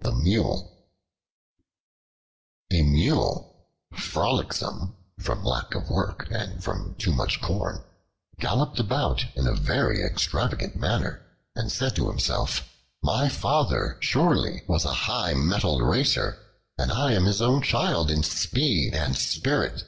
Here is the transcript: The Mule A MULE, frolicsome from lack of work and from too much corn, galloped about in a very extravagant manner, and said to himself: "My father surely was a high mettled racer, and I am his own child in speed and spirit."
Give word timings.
The 0.00 0.12
Mule 0.12 0.86
A 2.70 2.82
MULE, 2.82 3.66
frolicsome 3.96 4.94
from 5.18 5.42
lack 5.44 5.74
of 5.74 5.88
work 5.88 6.28
and 6.30 6.62
from 6.62 6.94
too 6.98 7.10
much 7.10 7.40
corn, 7.40 7.82
galloped 8.38 8.78
about 8.78 9.24
in 9.34 9.46
a 9.46 9.54
very 9.54 10.02
extravagant 10.02 10.76
manner, 10.76 11.24
and 11.56 11.72
said 11.72 11.96
to 11.96 12.08
himself: 12.10 12.68
"My 13.02 13.30
father 13.30 13.96
surely 14.00 14.62
was 14.68 14.84
a 14.84 14.92
high 15.08 15.32
mettled 15.32 15.80
racer, 15.80 16.38
and 16.76 16.92
I 16.92 17.12
am 17.14 17.24
his 17.24 17.40
own 17.40 17.62
child 17.62 18.10
in 18.10 18.22
speed 18.22 18.94
and 18.94 19.16
spirit." 19.16 19.84